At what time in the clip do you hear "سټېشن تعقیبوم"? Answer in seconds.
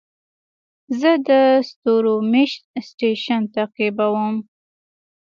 2.87-4.35